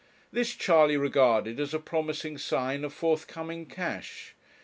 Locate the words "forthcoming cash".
2.91-4.33